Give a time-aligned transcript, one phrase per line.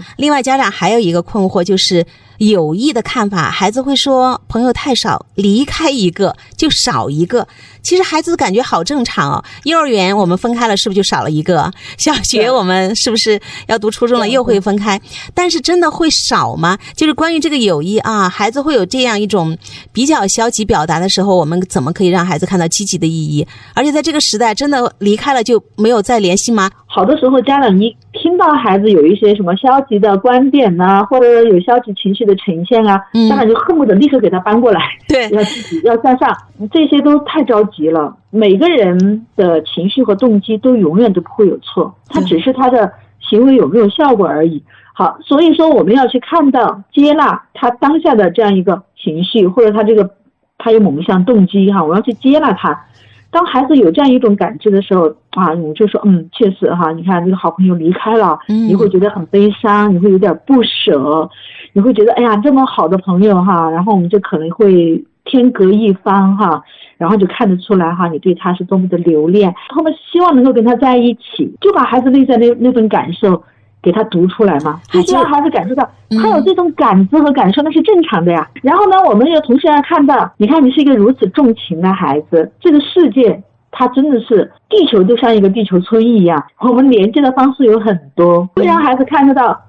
[0.00, 2.06] 好，另外家长还有一个困惑就是
[2.38, 7.46] 友谊的看法，孩子会说朋友太少，离开一个就少一个。
[7.82, 9.44] 其实孩子感觉好正常哦。
[9.64, 11.72] 幼儿园我们分开了，是不是就少了一个？
[11.98, 15.00] 小学我们是不是要读初中了又会分开？
[15.34, 16.78] 但是真的会少吗？
[16.94, 19.58] 就是关于这个友谊啊，孩子会有这样一种
[19.92, 23.46] 比较消极表达的时候，我们怎么可以让孩子看到积极的意义？
[23.74, 26.70] 而且在这个时代，真的离开了就没有再联系吗？
[26.94, 34.78] 好多时候家长一听到孩子有一些什么消极的观点呐，或者有消极情绪的呈现啊，家长就恨不得立刻给他搬过来，
[35.08, 36.36] 对， 要积极，要向上，
[36.70, 38.14] 这些都太着急了。
[38.28, 44.62] 每个人的情绪和动机都永远都不会有错，他只是他的行为有没有效果而已。
[44.92, 50.10] 好，所以说我们要去看到、接纳他当下的这样一个情绪，或者他这个
[50.58, 52.84] 他有某一项动机哈，我要去接纳他。
[53.30, 61.28] 当孩子有这样一种感知的时候啊，你就说嗯，确实哈，你看这个好朋友离开了，你会觉得很悲伤，你会有点不舍，
[61.72, 66.62] 你会觉得哎呀，这么好的朋友哈，然后我们就可能会天隔一方哈，
[66.98, 73.42] 然后就看得出来哈，你对他是多么的留恋，他们希望能够跟他在一起，就把孩子内在那那份感受。
[73.84, 78.48] 给他读出来嘛，就希望孩子感受到他有这种感知和感受，那是正常的呀。
[78.62, 83.42] 然后呢，我们也同时要看到，你看你是一个如此重情的孩子，这个世界
[83.72, 89.60] 它真的是地球就像一个地球村一样， 我们连接的方式有很多，会让孩子看得到，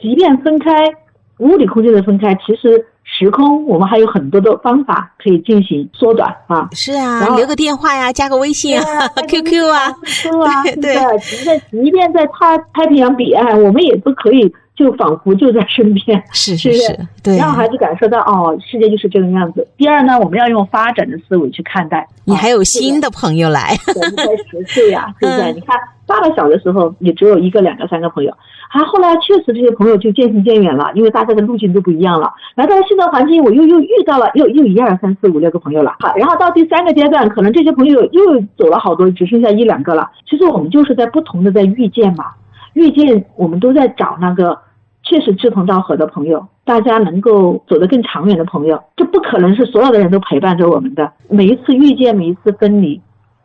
[0.00, 0.72] 即便分开，
[1.40, 2.86] 物理空间的分开，其实。
[3.10, 6.68] 时空，我们还有很多的方法可以进行缩短啊。
[6.72, 8.84] 是啊，留个电话呀，加个微信啊
[9.26, 11.18] ，QQ 啊，QQ 啊， 对 对。
[11.20, 16.22] 即便即便在太太平洋彼岸，我们也都可以，就仿佛就在身边。
[16.32, 17.36] 是是是，对。
[17.36, 19.66] 让孩子感受到哦，世界就是这个样子。
[19.76, 22.06] 第二呢，我们要用发展的思维去看待。
[22.24, 23.76] 你还有新的朋友来。
[23.96, 25.52] 我们才十岁呀，对不对？
[25.52, 28.30] 你看，爸爸小的时候也只有一个、两个、三个朋友。
[28.70, 32.30] 啊，后来确实这些朋友就渐行渐远了，因为大家的路径都不一样了。
[32.54, 35.96] 来到了新的环境，我又又遇到了又又一二三四五六个朋友了。
[36.00, 40.08] 好，然后到第三个阶段，可能这些朋友又走了好多，只剩下一两个了。
[40.28, 42.26] 其实我们就是在不同的在遇见嘛，
[42.74, 44.58] 遇见我们都在找那个
[45.08, 48.78] 确实志同道合的朋友，大家能够走得更长远的朋友。
[48.96, 53.00] 这不可能是所有的人都陪伴着我们的，每一次遇见，每一次分离，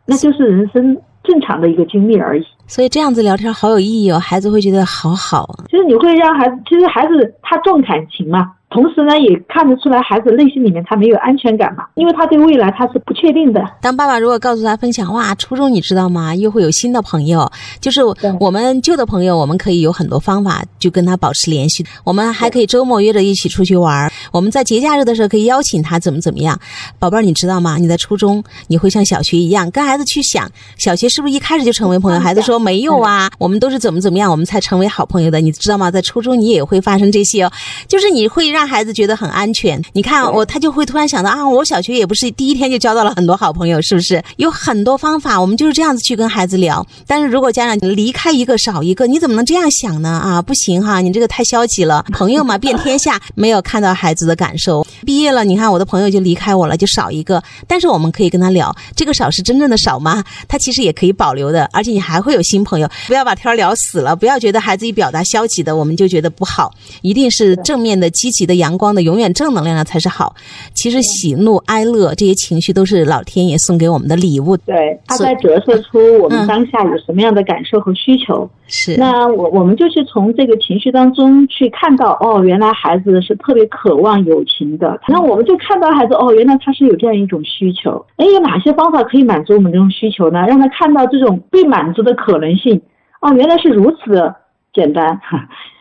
[0.05, 0.97] 那就是人生。
[1.23, 5.47] 正常的一个经历而已，所以这样子聊天好有意义哦，孩子会觉得好好。
[5.69, 8.51] 其实你会让孩子，其实孩子他重感情嘛。
[8.73, 13.63] 同时呢，也看得出来孩子内心里面他没有安全感嘛，因为他对未来他是不确定的。
[13.79, 16.33] 当爸爸如果告诉他分享，哇，初中你知道吗？
[16.33, 17.47] 又会有新的朋友，
[17.79, 18.01] 就是
[18.39, 21.85] 我们旧的朋友，我们可以有很多方法就跟他保持联系。
[22.03, 24.11] 我们还可以周末约着一起出去玩。
[24.31, 26.59] 我们在节假日的时候可以邀请他怎么怎么样。
[26.97, 27.77] 宝贝儿，你知道吗？
[27.77, 32.19] 你在初中你会像小学一样，跟孩子去想，小学是不是一开始就成为朋友？
[32.19, 35.39] 孩子说没有啊，我们都是怎么怎么样，我们才成为好朋友的。
[35.39, 35.91] 你知道吗？
[35.91, 37.51] 在初中你也会发生这些哦，
[37.87, 38.62] 就是你会让。
[38.67, 44.23] 孩子觉得很安全，你看我，他就会突然想到啊，我小学也不是第一天就交到了很多好朋友，是不是？
[44.37, 46.85] 有很多方法，我们就是这样子去跟孩子聊。
[47.05, 50.09] 但是如果家长离开一个少一个，你怎么能这样想呢？
[50.09, 52.03] 啊，不行哈，你这个太消极了。
[52.11, 54.85] 朋友嘛，遍天下，没有看到孩子的感受。
[55.05, 57.41] 毕业了，你看我的朋友就离开我了，就少一个。
[57.67, 60.23] 但是我们可以跟他聊，这个少是真正的少吗？
[60.47, 62.89] 他其实也可以保留的，而且你还会有新朋友。
[63.07, 68.52] 不要把天聊死了，不要觉得孩子一表达消极的，我们就觉得不好，一定是正面的、积极的。
[68.55, 70.35] 阳光的，永远正能量的才是好。
[70.73, 74.57] 其实喜怒哀乐这些情绪都是老天爷送给我们的礼物。
[74.57, 78.49] 对，它在折射出我们当下有什么样的感受和需求。
[78.67, 78.95] 是。
[78.97, 84.99] 那我我们就是从这个情绪当中去看到，哦，原来孩子是特别渴望友情的。
[85.07, 88.05] 那我们就看到孩子，哦，原来他是有这样一种需求。
[88.17, 90.45] 哎，有哪些方法可以满足我们这种需求呢？
[90.47, 92.81] 让他看到这种被满足的可能性。
[93.21, 94.33] 哦，原来是如此
[94.73, 95.05] 简单。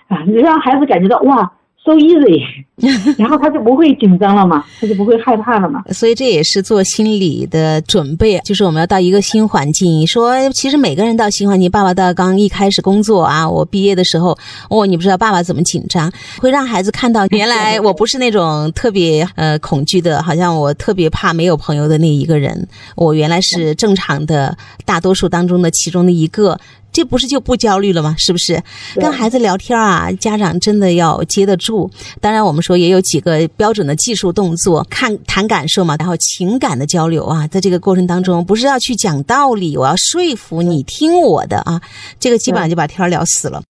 [0.08, 1.52] 啊， 让孩子感觉到哇。
[1.84, 2.40] So easy，
[3.18, 5.82] 然后他就不会紧张了嘛，他就不会害怕了嘛。
[5.90, 10.06] 所以这也是做心理的准备，就是我们要到一个新环境。
[10.06, 14.38] 说其实每个人到新环境，爸爸到刚一开始工作啊，我毕业的时候，
[14.70, 26.58] 哦，你不知道爸爸怎么紧张，会让孩子看到原来我不是那种特别呃恐惧的，好像我特别怕没有朋友的那一个人，我原来是正常的大多数当中的其中的一个。
[26.92, 28.14] 这不是就不焦虑了吗？
[28.18, 28.62] 是不是？
[28.96, 31.90] 跟孩子聊天啊，家长真的要接得住。
[32.20, 41.80] 当然，我们说也有几个标准的技术动作，看谈感受嘛，然后情感的交流啊，在这个过程当中，不是要去讲道理，我要说服你听我的啊，
[42.20, 43.60] 这个基本上就把天聊死了。